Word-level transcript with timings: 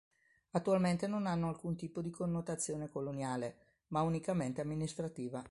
Attualmente 0.53 1.05
non 1.05 1.27
hanno 1.27 1.47
alcun 1.47 1.75
tipo 1.75 2.01
di 2.01 2.09
connotazione 2.09 2.89
coloniale, 2.89 3.83
ma 3.89 4.01
unicamente 4.01 4.59
amministrativa. 4.59 5.39